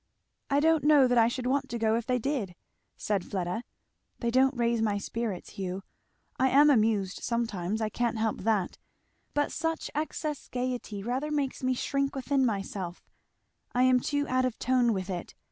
"I 0.49 0.59
don't 0.59 0.83
know 0.83 1.05
that 1.07 1.19
I 1.19 1.27
should 1.27 1.45
want 1.45 1.69
to 1.69 1.77
go 1.77 1.93
if 1.95 2.07
they 2.07 2.17
did," 2.17 2.55
said 2.97 3.23
Fleda. 3.23 3.63
"They 4.17 4.31
don't 4.31 4.57
raise 4.57 4.81
my 4.81 4.97
spirits, 4.97 5.51
Hugh. 5.51 5.83
I 6.39 6.49
am 6.49 6.71
amused 6.71 7.21
sometimes, 7.21 7.81
I 7.81 7.89
can't 7.89 8.17
help 8.17 8.41
that, 8.41 8.79
but 9.35 9.51
such 9.51 9.91
excessive 9.93 10.49
gayety 10.49 11.03
rather 11.03 11.29
makes 11.29 11.61
me 11.61 11.75
shrink 11.75 12.15
within 12.15 12.47
myself; 12.47 13.05
I 13.75 13.83
am 13.83 13.99
too 13.99 14.27
out 14.27 14.43
of 14.43 14.57
tone 14.57 14.91
with 14.91 15.11
it. 15.11 15.35